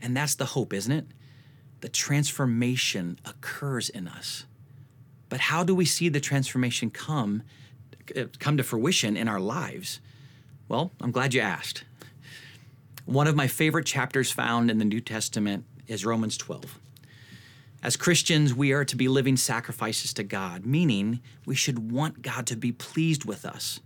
And 0.00 0.16
that's 0.16 0.36
the 0.36 0.46
hope, 0.46 0.72
isn't 0.72 0.90
it? 0.90 1.06
The 1.82 1.88
transformation 1.90 3.18
occurs 3.26 3.90
in 3.90 4.08
us. 4.08 4.46
But 5.28 5.40
how 5.40 5.64
do 5.64 5.74
we 5.74 5.84
see 5.84 6.08
the 6.08 6.20
transformation 6.20 6.90
come 6.90 7.42
uh, 8.16 8.24
come 8.38 8.56
to 8.56 8.62
fruition 8.62 9.16
in 9.18 9.28
our 9.28 9.40
lives? 9.40 10.00
Well, 10.66 10.92
I'm 11.00 11.10
glad 11.10 11.34
you 11.34 11.42
asked. 11.42 11.84
One 13.04 13.26
of 13.26 13.36
my 13.36 13.48
favorite 13.48 13.84
chapters 13.84 14.30
found 14.30 14.70
in 14.70 14.78
the 14.78 14.84
New 14.84 15.02
Testament 15.02 15.64
is 15.86 16.06
Romans 16.06 16.38
12. 16.38 16.78
As 17.82 17.98
Christians, 17.98 18.54
we 18.54 18.72
are 18.72 18.86
to 18.86 18.96
be 18.96 19.08
living 19.08 19.36
sacrifices 19.36 20.14
to 20.14 20.22
God, 20.22 20.64
meaning 20.64 21.20
we 21.44 21.54
should 21.54 21.92
want 21.92 22.22
God 22.22 22.46
to 22.46 22.56
be 22.56 22.72
pleased 22.72 23.26
with 23.26 23.44
us. 23.44 23.80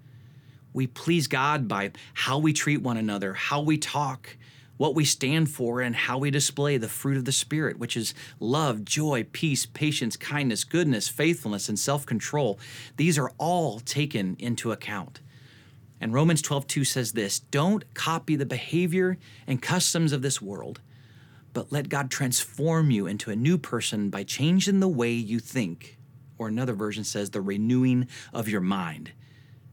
We 0.72 0.86
please 0.86 1.26
God 1.26 1.66
by 1.66 1.90
how 2.14 2.38
we 2.38 2.52
treat 2.52 2.80
one 2.80 2.96
another, 2.96 3.34
how 3.34 3.60
we 3.60 3.76
talk, 3.76 4.36
what 4.76 4.94
we 4.94 5.04
stand 5.04 5.50
for, 5.50 5.80
and 5.80 5.96
how 5.96 6.18
we 6.18 6.30
display 6.30 6.76
the 6.76 6.88
fruit 6.88 7.16
of 7.16 7.24
the 7.24 7.32
Spirit, 7.32 7.80
which 7.80 7.96
is 7.96 8.14
love, 8.38 8.84
joy, 8.84 9.26
peace, 9.32 9.66
patience, 9.66 10.16
kindness, 10.16 10.62
goodness, 10.62 11.08
faithfulness, 11.08 11.68
and 11.68 11.76
self 11.76 12.06
control. 12.06 12.60
These 12.96 13.18
are 13.18 13.32
all 13.36 13.80
taken 13.80 14.36
into 14.38 14.70
account. 14.70 15.18
And 16.00 16.12
Romans 16.12 16.42
12:2 16.42 16.86
says 16.86 17.12
this, 17.12 17.40
don't 17.40 17.92
copy 17.94 18.36
the 18.36 18.46
behavior 18.46 19.18
and 19.46 19.60
customs 19.60 20.12
of 20.12 20.22
this 20.22 20.40
world 20.40 20.80
but 21.58 21.72
let 21.72 21.88
God 21.88 22.08
transform 22.08 22.92
you 22.92 23.08
into 23.08 23.32
a 23.32 23.36
new 23.36 23.58
person 23.58 24.10
by 24.10 24.22
changing 24.22 24.80
the 24.80 24.88
way 24.88 25.10
you 25.10 25.40
think. 25.40 25.98
Or 26.38 26.46
another 26.46 26.72
version 26.72 27.02
says, 27.02 27.30
the 27.30 27.40
renewing 27.40 28.06
of 28.32 28.48
your 28.48 28.60
mind. 28.60 29.10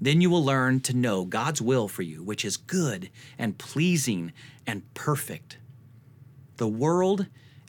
Then 0.02 0.20
you 0.20 0.32
will 0.32 0.44
learn 0.44 0.80
to 0.82 0.96
know 0.96 1.26
God's 1.26 1.62
will 1.62 1.88
for 1.88 2.02
you, 2.02 2.24
which 2.24 2.44
is 2.44 2.58
good 2.58 3.12
and 3.38 3.60
pleasing 3.60 4.34
and 4.66 4.92
perfect. 4.96 5.60
The 6.58 6.68
world 6.68 7.28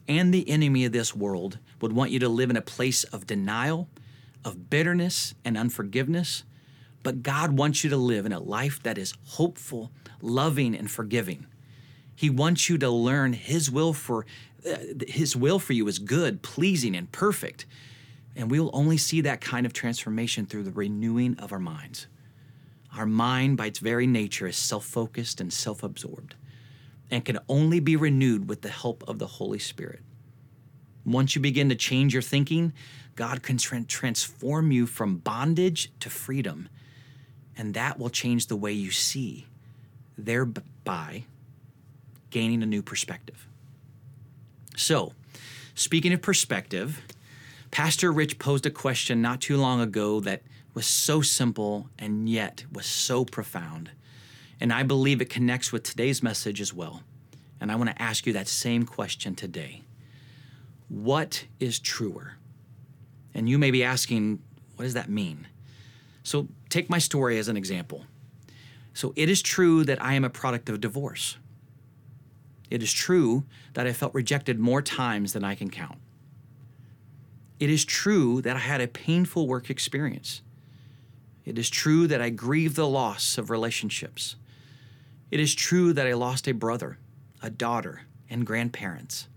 and 0.08 0.32
the 0.32 0.48
enemy 0.48 0.86
of 0.86 0.92
this 0.92 1.14
world 1.14 1.58
would 1.82 1.92
want 1.92 2.10
you 2.10 2.18
to 2.20 2.28
live 2.30 2.48
in 2.48 2.56
a 2.56 2.62
place 2.62 3.04
of 3.04 3.26
denial, 3.26 3.90
of 4.46 4.70
bitterness, 4.70 5.34
and 5.44 5.58
unforgiveness. 5.58 6.44
But 7.06 7.22
God 7.22 7.56
wants 7.56 7.84
you 7.84 7.90
to 7.90 7.96
live 7.96 8.26
in 8.26 8.32
a 8.32 8.40
life 8.40 8.82
that 8.82 8.98
is 8.98 9.14
hopeful, 9.26 9.92
loving, 10.20 10.74
and 10.74 10.90
forgiving. 10.90 11.46
He 12.16 12.28
wants 12.28 12.68
you 12.68 12.78
to 12.78 12.90
learn 12.90 13.32
his 13.32 13.70
will 13.70 13.92
for 13.92 14.26
uh, 14.68 14.74
his 15.06 15.36
will 15.36 15.60
for 15.60 15.72
you 15.72 15.86
is 15.86 16.00
good, 16.00 16.42
pleasing 16.42 16.96
and 16.96 17.12
perfect. 17.12 17.64
And 18.34 18.50
we 18.50 18.58
will 18.58 18.72
only 18.72 18.96
see 18.96 19.20
that 19.20 19.40
kind 19.40 19.66
of 19.66 19.72
transformation 19.72 20.46
through 20.46 20.64
the 20.64 20.72
renewing 20.72 21.38
of 21.38 21.52
our 21.52 21.60
minds. 21.60 22.08
Our 22.96 23.06
mind 23.06 23.56
by 23.56 23.66
its 23.66 23.78
very 23.78 24.08
nature 24.08 24.48
is 24.48 24.56
self-focused 24.56 25.40
and 25.40 25.52
self-absorbed 25.52 26.34
and 27.08 27.24
can 27.24 27.38
only 27.48 27.78
be 27.78 27.94
renewed 27.94 28.48
with 28.48 28.62
the 28.62 28.68
help 28.68 29.04
of 29.06 29.20
the 29.20 29.28
Holy 29.28 29.60
Spirit. 29.60 30.00
Once 31.04 31.36
you 31.36 31.40
begin 31.40 31.68
to 31.68 31.76
change 31.76 32.14
your 32.14 32.20
thinking, 32.20 32.72
God 33.14 33.44
can 33.44 33.58
tra- 33.58 33.84
transform 33.84 34.72
you 34.72 34.86
from 34.86 35.18
bondage 35.18 35.92
to 36.00 36.10
freedom, 36.10 36.68
and 37.56 37.74
that 37.74 37.98
will 37.98 38.10
change 38.10 38.46
the 38.46 38.56
way 38.56 38.72
you 38.72 38.90
see, 38.90 39.46
thereby 40.16 41.24
gaining 42.30 42.62
a 42.62 42.66
new 42.66 42.82
perspective. 42.82 43.46
So, 44.76 45.12
speaking 45.74 46.12
of 46.12 46.20
perspective, 46.20 47.00
Pastor 47.70 48.12
Rich 48.12 48.38
posed 48.38 48.66
a 48.66 48.70
question 48.70 49.22
not 49.22 49.40
too 49.40 49.56
long 49.56 49.80
ago 49.80 50.20
that 50.20 50.42
was 50.74 50.86
so 50.86 51.22
simple 51.22 51.88
and 51.98 52.28
yet 52.28 52.64
was 52.70 52.86
so 52.86 53.24
profound. 53.24 53.90
And 54.60 54.72
I 54.72 54.82
believe 54.82 55.20
it 55.20 55.30
connects 55.30 55.72
with 55.72 55.82
today's 55.82 56.22
message 56.22 56.60
as 56.60 56.72
well. 56.72 57.02
And 57.60 57.72
I 57.72 57.76
want 57.76 57.90
to 57.90 58.02
ask 58.02 58.26
you 58.26 58.32
that 58.34 58.48
same 58.48 58.84
question 58.84 59.34
today 59.34 59.82
What 60.88 61.46
is 61.58 61.78
truer? 61.78 62.34
And 63.34 63.48
you 63.48 63.58
may 63.58 63.70
be 63.70 63.84
asking, 63.84 64.42
what 64.76 64.84
does 64.84 64.94
that 64.94 65.10
mean? 65.10 65.46
So 66.22 66.48
take 66.68 66.90
my 66.90 66.98
story 66.98 67.38
as 67.38 67.48
an 67.48 67.56
example. 67.56 68.04
So 68.94 69.12
it 69.16 69.28
is 69.28 69.42
true 69.42 69.84
that 69.84 70.02
I 70.02 70.14
am 70.14 70.24
a 70.24 70.30
product 70.30 70.68
of 70.68 70.80
divorce. 70.80 71.36
It 72.70 72.82
is 72.82 72.92
true 72.92 73.44
that 73.74 73.86
I 73.86 73.92
felt 73.92 74.14
rejected 74.14 74.58
more 74.58 74.82
times 74.82 75.32
than 75.32 75.44
I 75.44 75.54
can 75.54 75.70
count. 75.70 75.98
It 77.60 77.70
is 77.70 77.84
true 77.84 78.42
that 78.42 78.56
I 78.56 78.60
had 78.60 78.80
a 78.80 78.88
painful 78.88 79.46
work 79.46 79.70
experience. 79.70 80.42
It 81.44 81.58
is 81.58 81.70
true 81.70 82.06
that 82.08 82.20
I 82.20 82.30
grieved 82.30 82.76
the 82.76 82.88
loss 82.88 83.38
of 83.38 83.50
relationships. 83.50 84.36
It 85.30 85.40
is 85.40 85.54
true 85.54 85.92
that 85.92 86.06
I 86.06 86.12
lost 86.14 86.48
a 86.48 86.52
brother, 86.52 86.98
a 87.42 87.50
daughter, 87.50 88.02
and 88.28 88.46
grandparents. 88.46 89.28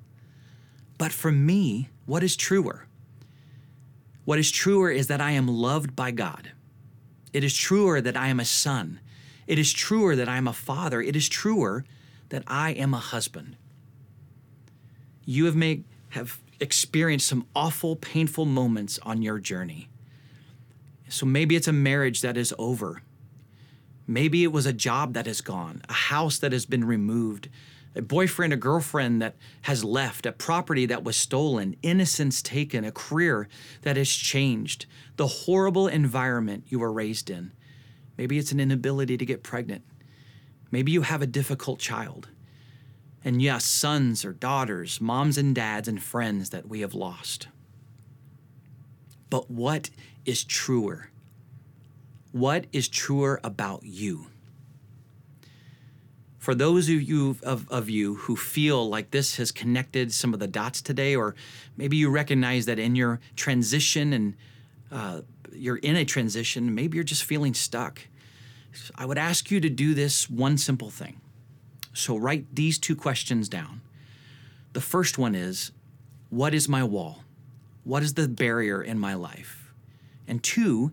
But 0.98 1.12
for 1.12 1.32
me, 1.32 1.90
what 2.06 2.24
is 2.24 2.36
truer? 2.36 2.88
What 4.26 4.40
is 4.40 4.52
truer 4.52 4.92
is 4.92 5.08
that 5.08 5.22
I 5.22 5.32
am 5.32 5.48
loved 5.48 5.96
by 5.96 6.12
God. 6.12 6.52
It 7.34 7.44
is 7.44 7.56
truer 7.56 8.02
that 8.02 8.18
I 8.18 8.28
am 8.28 8.40
a 8.40 8.46
son. 8.46 9.00
It 9.48 9.60
is 9.60 9.74
truer 9.74 10.16
that 10.16 10.30
I 10.30 10.38
am 10.38 10.48
a 10.48 10.54
father. 10.54 11.02
It 11.02 11.16
is 11.16 11.30
truer 11.30 11.86
that 12.30 12.44
I 12.48 12.72
am 12.72 12.94
a 12.94 13.00
husband. 13.00 13.56
You 15.26 15.46
have 15.46 15.56
made 15.56 15.84
have 16.10 16.40
experienced 16.60 17.28
some 17.28 17.46
awful, 17.56 17.96
painful 17.96 18.46
moments 18.46 19.00
on 19.04 19.22
your 19.22 19.40
journey. 19.40 19.90
So 21.08 21.26
maybe 21.26 21.56
it's 21.56 21.68
a 21.68 21.74
marriage 21.74 22.22
that 22.22 22.38
is 22.38 22.54
over. 22.58 23.02
Maybe 24.08 24.44
it 24.44 24.52
was 24.52 24.66
a 24.66 24.74
job 24.74 25.14
that 25.14 25.28
is 25.28 25.42
gone, 25.42 25.82
a 25.88 25.94
house 25.94 26.40
that 26.40 26.52
has 26.52 26.66
been 26.66 26.84
removed, 26.84 27.48
a 27.96 28.01
boyfriend, 28.01 28.53
a 28.53 28.58
girlfriend 28.58 29.22
that 29.22 29.36
has 29.63 29.84
left, 29.84 30.25
a 30.25 30.31
property 30.31 30.86
that 30.86 31.03
was 31.03 31.17
stolen, 31.17 31.75
innocence 31.81 32.41
taken, 32.41 32.84
a 32.84 32.91
career 32.91 33.48
that 33.81 33.98
has 33.98 34.10
changed, 34.10 34.86
the 35.15 35.27
horrible 35.27 35.88
environment 35.88 36.65
you 36.67 36.79
were 36.79 36.93
raised 36.93 37.29
in. 37.29 37.51
Maybe 38.17 38.38
it's 38.38 38.51
an 38.51 38.60
inability 38.60 39.17
to 39.17 39.25
get 39.25 39.43
pregnant. 39.43 39.84
Maybe 40.72 40.91
you 40.91 41.01
have 41.01 41.22
a 41.22 41.27
difficult 41.27 41.79
child. 41.79 42.29
And 43.24 43.41
yes, 43.41 43.65
sons 43.65 44.24
or 44.24 44.34
daughters, 44.34 45.01
moms 45.01 45.38
and 45.38 45.55
dads, 45.55 45.88
and 45.88 46.01
friends 46.01 46.51
that 46.51 46.69
we 46.69 46.81
have 46.81 46.93
lost. 46.93 47.48
But 49.29 49.50
what 49.50 49.89
is 50.25 50.43
truer? 50.43 51.10
What 52.31 52.67
is 52.72 52.88
truer 52.88 53.39
about 53.43 53.84
you? 53.84 54.27
For 56.39 56.55
those 56.55 56.89
of 56.89 57.01
you, 57.01 57.38
of, 57.43 57.69
of 57.69 57.89
you 57.89 58.15
who 58.15 58.36
feel 58.36 58.89
like 58.89 59.12
this 59.12 59.36
has 59.36 59.51
connected 59.51 60.12
some 60.13 60.34
of 60.34 60.39
the 60.39 60.48
dots 60.48 60.81
today, 60.81 61.15
or 61.15 61.36
maybe 61.77 61.98
you 61.98 62.10
recognize 62.10 62.65
that 62.65 62.79
in 62.79 62.96
your 62.96 63.19
transition 63.36 64.13
and 64.13 64.36
uh, 64.91 65.22
you're 65.51 65.77
in 65.77 65.96
a 65.96 66.05
transition, 66.05 66.74
maybe 66.74 66.96
you're 66.96 67.03
just 67.03 67.24
feeling 67.24 67.53
stuck 67.53 68.01
I 68.96 69.05
would 69.05 69.17
ask 69.17 69.51
you 69.51 69.60
to 69.60 69.69
do 69.69 69.93
this 69.93 70.29
one 70.29 70.58
simple 70.58 70.89
thing. 70.89 71.19
So 71.93 72.15
write 72.15 72.55
these 72.55 72.77
two 72.77 72.96
questions 72.96 73.50
down. 73.50 73.81
The 74.74 74.81
first 74.81 75.17
one 75.17 75.36
is 75.36 75.72
What 76.29 76.53
is 76.53 76.69
my 76.69 76.84
wall? 76.84 77.24
What 77.84 78.03
is 78.03 78.13
the 78.13 78.27
barrier 78.27 78.81
in 78.81 79.00
my 79.00 79.15
life? 79.15 79.74
And 80.27 80.43
two, 80.43 80.91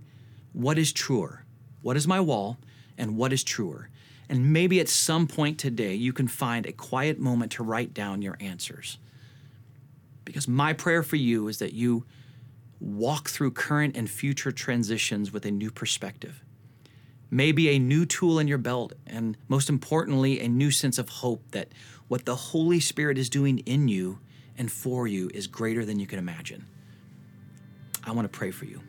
what 0.52 0.78
is 0.78 0.92
truer? 0.92 1.44
What 1.82 1.96
is 1.96 2.08
my 2.08 2.20
wall 2.20 2.56
and 2.96 3.16
what 3.16 3.32
is 3.32 3.44
truer? 3.44 3.90
And 4.28 4.52
maybe 4.52 4.80
at 4.80 4.88
some 4.88 5.26
point 5.26 5.58
today, 5.58 5.94
you 5.94 6.12
can 6.12 6.26
find 6.26 6.66
a 6.66 6.72
quiet 6.72 7.18
moment 7.18 7.52
to 7.52 7.62
write 7.62 7.94
down 7.94 8.22
your 8.22 8.36
answers. 8.40 8.98
Because 10.24 10.48
my 10.48 10.72
prayer 10.72 11.02
for 11.02 11.16
you 11.16 11.46
is 11.48 11.58
that 11.58 11.72
you 11.72 12.04
walk 12.80 13.28
through 13.28 13.52
current 13.52 13.96
and 13.96 14.10
future 14.10 14.50
transitions 14.50 15.32
with 15.32 15.46
a 15.46 15.50
new 15.50 15.70
perspective 15.70 16.42
maybe 17.30 17.70
a 17.70 17.78
new 17.78 18.06
tool 18.06 18.38
in 18.38 18.48
your 18.48 18.58
belt, 18.58 18.92
and 19.06 19.36
most 19.48 19.68
importantly, 19.68 20.40
a 20.40 20.48
new 20.48 20.70
sense 20.70 20.98
of 20.98 21.08
hope 21.08 21.42
that 21.50 21.68
what 22.08 22.24
the 22.24 22.36
Holy 22.36 22.80
Spirit 22.80 23.18
is 23.18 23.28
doing 23.28 23.58
in 23.60 23.88
you 23.88 24.18
and 24.56 24.70
for 24.70 25.06
you 25.06 25.30
is 25.34 25.46
greater 25.46 25.84
than 25.84 25.98
you 25.98 26.06
can 26.06 26.18
imagine. 26.18 26.66
I 28.04 28.12
want 28.12 28.30
to 28.30 28.38
pray 28.38 28.50
for 28.50 28.64
you. 28.64 28.80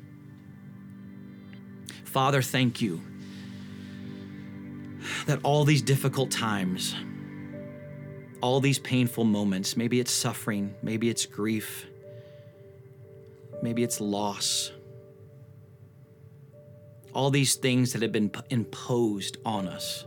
Father, 2.05 2.41
thank 2.41 2.81
you 2.81 3.01
that 5.25 5.39
all 5.43 5.65
these 5.65 5.81
difficult 5.81 6.31
times, 6.31 6.95
all 8.41 8.59
these 8.59 8.79
painful 8.79 9.23
moments, 9.23 9.75
maybe 9.75 9.99
it's 9.99 10.11
suffering, 10.11 10.75
maybe 10.81 11.09
it's 11.09 11.25
grief, 11.25 11.87
maybe 13.61 13.83
it's 13.83 13.99
loss, 13.99 14.71
all 17.13 17.31
these 17.31 17.55
things 17.55 17.93
that 17.93 18.01
have 18.03 18.11
been 18.11 18.31
imposed 18.51 19.37
on 19.43 19.67
us, 19.67 20.05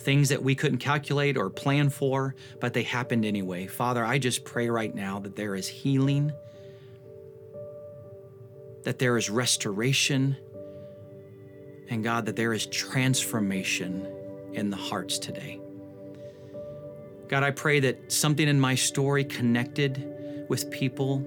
things 0.00 0.30
that 0.30 0.42
we 0.42 0.54
couldn't 0.54 0.78
calculate 0.78 1.36
or 1.36 1.48
plan 1.48 1.90
for, 1.90 2.34
but 2.60 2.74
they 2.74 2.82
happened 2.82 3.24
anyway. 3.24 3.66
Father, 3.66 4.04
I 4.04 4.18
just 4.18 4.44
pray 4.44 4.68
right 4.68 4.92
now 4.92 5.20
that 5.20 5.36
there 5.36 5.54
is 5.54 5.68
healing, 5.68 6.32
that 8.82 8.98
there 8.98 9.16
is 9.16 9.30
restoration, 9.30 10.36
and 11.90 12.04
God, 12.04 12.26
that 12.26 12.36
there 12.36 12.52
is 12.52 12.66
transformation 12.66 14.06
in 14.52 14.70
the 14.70 14.76
hearts 14.76 15.18
today. 15.18 15.60
God, 17.28 17.42
I 17.42 17.50
pray 17.50 17.80
that 17.80 18.10
something 18.10 18.48
in 18.48 18.58
my 18.58 18.74
story 18.74 19.24
connected 19.24 20.46
with 20.48 20.70
people 20.70 21.26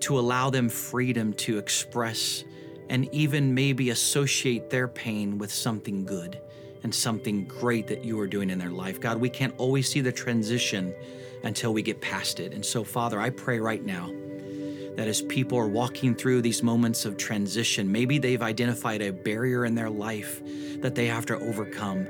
to 0.00 0.18
allow 0.18 0.50
them 0.50 0.68
freedom 0.68 1.34
to 1.34 1.58
express 1.58 2.44
and 2.88 3.12
even 3.14 3.54
maybe 3.54 3.90
associate 3.90 4.70
their 4.70 4.88
pain 4.88 5.38
with 5.38 5.52
something 5.52 6.04
good 6.04 6.40
and 6.82 6.94
something 6.94 7.44
great 7.44 7.86
that 7.88 8.04
you 8.04 8.18
are 8.18 8.26
doing 8.26 8.50
in 8.50 8.58
their 8.58 8.70
life. 8.70 9.00
God, 9.00 9.18
we 9.18 9.28
can't 9.28 9.54
always 9.58 9.88
see 9.88 10.00
the 10.00 10.12
transition 10.12 10.94
until 11.44 11.74
we 11.74 11.82
get 11.82 12.00
past 12.00 12.40
it. 12.40 12.54
And 12.54 12.64
so, 12.64 12.82
Father, 12.82 13.20
I 13.20 13.30
pray 13.30 13.60
right 13.60 13.84
now 13.84 14.10
that 15.00 15.08
as 15.08 15.22
people 15.22 15.56
are 15.56 15.66
walking 15.66 16.14
through 16.14 16.42
these 16.42 16.62
moments 16.62 17.06
of 17.06 17.16
transition, 17.16 17.90
maybe 17.90 18.18
they've 18.18 18.42
identified 18.42 19.00
a 19.00 19.10
barrier 19.10 19.64
in 19.64 19.74
their 19.74 19.88
life 19.88 20.42
that 20.82 20.94
they 20.94 21.06
have 21.06 21.24
to 21.24 21.38
overcome. 21.38 22.06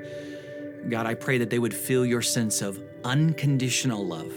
God, 0.89 1.07
I 1.07 1.15
pray 1.15 1.39
that 1.39 1.51
they 1.51 1.61
would 1.61 1.73
feel 1.73 2.05
your 2.05 2.21
sense 2.21 2.63
of 2.63 2.83
unconditional 3.05 4.05
love, 4.05 4.33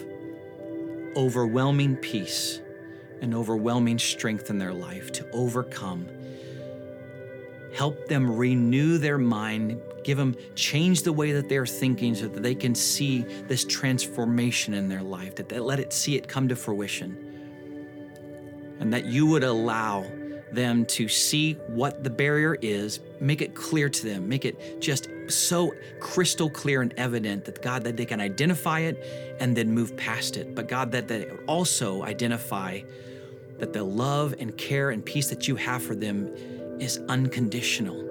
overwhelming 1.16 1.96
peace, 1.96 2.62
and 3.24 3.34
overwhelming 3.34 3.98
strength 3.98 4.52
in 4.52 4.60
their 4.60 4.72
life 4.72 5.12
to 5.14 5.28
overcome. 5.32 6.08
Help 7.74 8.08
them 8.08 8.38
renew 8.38 9.00
their 9.00 9.18
mind, 9.18 9.82
give 10.04 10.20
them 10.20 10.36
change 10.54 11.02
the 11.02 11.12
way 11.12 11.32
that 11.32 11.50
they're 11.50 11.66
thinking 11.66 12.14
so 12.14 12.28
that 12.28 12.44
they 12.44 12.54
can 12.54 12.76
see 12.76 13.24
this 13.48 13.66
transformation 13.66 14.76
in 14.76 14.90
their 14.90 15.02
life, 15.02 15.34
that 15.34 15.50
they 15.50 15.60
let 15.60 15.80
it 15.80 15.92
see 15.92 16.16
it 16.18 16.28
come 16.28 16.48
to 16.48 16.56
fruition. 16.56 17.33
And 18.80 18.94
that 18.94 19.06
you 19.06 19.26
would 19.28 19.44
allow 19.44 20.06
them 20.52 20.86
to 20.86 21.08
see 21.08 21.54
what 21.68 22.04
the 22.04 22.10
barrier 22.10 22.58
is, 22.62 23.00
make 23.20 23.42
it 23.42 23.56
clear 23.56 23.90
to 23.90 24.06
them, 24.06 24.30
make 24.30 24.46
it 24.46 24.80
just 24.80 25.08
so 25.28 25.74
crystal 26.00 26.50
clear 26.50 26.82
and 26.82 26.94
evident 26.98 27.46
that 27.46 27.62
God, 27.62 27.84
that 27.86 27.98
they 27.98 28.06
can 28.06 28.22
identify 28.22 28.82
it 28.82 29.38
and 29.40 29.56
then 29.56 29.72
move 29.72 29.96
past 29.98 30.38
it. 30.38 30.54
But 30.54 30.68
God, 30.68 30.92
that 30.92 31.08
they 31.08 31.30
also 31.48 32.04
identify 32.04 32.82
that 33.58 33.74
the 33.74 33.84
love 33.84 34.36
and 34.40 34.56
care 34.58 34.92
and 34.92 35.04
peace 35.04 35.30
that 35.30 35.48
you 35.48 35.56
have 35.56 35.82
for 35.82 35.96
them 35.96 36.28
is 36.80 37.00
unconditional. 37.08 38.04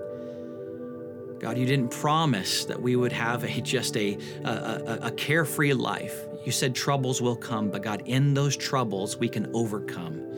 God, 1.38 1.58
you 1.58 1.66
didn't 1.66 1.90
promise 1.90 2.64
that 2.66 2.80
we 2.80 2.94
would 2.94 3.12
have 3.12 3.42
a, 3.42 3.60
just 3.60 3.96
a, 3.96 4.16
a, 4.44 4.98
a, 5.02 5.10
carefree 5.10 5.72
life. 5.72 6.14
You 6.46 6.52
said 6.52 6.72
troubles 6.72 7.20
will 7.20 7.34
come, 7.34 7.68
but 7.68 7.82
God, 7.82 8.04
in 8.06 8.32
those 8.32 8.56
troubles, 8.56 9.16
we 9.16 9.28
can 9.28 9.50
overcome. 9.52 10.31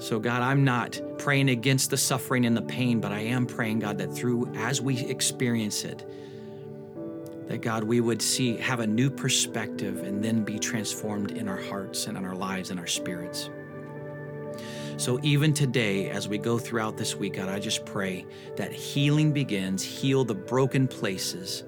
So, 0.00 0.18
God, 0.18 0.40
I'm 0.40 0.64
not 0.64 0.98
praying 1.18 1.50
against 1.50 1.90
the 1.90 1.96
suffering 1.98 2.46
and 2.46 2.56
the 2.56 2.62
pain, 2.62 3.00
but 3.00 3.12
I 3.12 3.20
am 3.20 3.44
praying, 3.44 3.80
God, 3.80 3.98
that 3.98 4.08
through 4.08 4.50
as 4.56 4.80
we 4.80 4.98
experience 4.98 5.84
it, 5.84 6.08
that 7.48 7.60
God, 7.60 7.84
we 7.84 8.00
would 8.00 8.22
see, 8.22 8.56
have 8.56 8.80
a 8.80 8.86
new 8.86 9.10
perspective 9.10 10.02
and 10.02 10.24
then 10.24 10.42
be 10.42 10.58
transformed 10.58 11.32
in 11.32 11.48
our 11.48 11.60
hearts 11.60 12.06
and 12.06 12.16
in 12.16 12.24
our 12.24 12.34
lives 12.34 12.70
and 12.70 12.80
our 12.80 12.86
spirits. 12.86 13.50
So, 14.96 15.20
even 15.22 15.52
today, 15.52 16.08
as 16.08 16.28
we 16.28 16.38
go 16.38 16.58
throughout 16.58 16.96
this 16.96 17.14
week, 17.14 17.34
God, 17.34 17.50
I 17.50 17.58
just 17.58 17.84
pray 17.84 18.24
that 18.56 18.72
healing 18.72 19.32
begins, 19.32 19.82
heal 19.82 20.24
the 20.24 20.34
broken 20.34 20.88
places, 20.88 21.64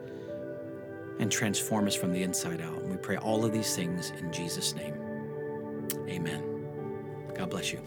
and 1.18 1.30
transform 1.30 1.86
us 1.86 1.94
from 1.94 2.12
the 2.12 2.22
inside 2.22 2.62
out. 2.62 2.78
And 2.78 2.90
we 2.90 2.96
pray 2.96 3.18
all 3.18 3.44
of 3.44 3.52
these 3.52 3.76
things 3.76 4.10
in 4.18 4.32
Jesus' 4.32 4.74
name. 4.74 4.94
Amen. 6.08 6.64
God 7.34 7.50
bless 7.50 7.72
you. 7.72 7.80